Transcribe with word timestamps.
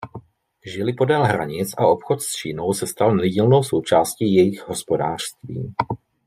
Žili 0.65 0.93
podél 0.93 1.21
hranic 1.23 1.73
a 1.77 1.83
obchod 1.87 2.19
s 2.21 2.31
Čínou 2.31 2.73
se 2.73 2.87
stal 2.87 3.15
nedílnou 3.15 3.63
součástí 3.63 4.33
jejich 4.35 4.67
hospodářství. 4.67 5.73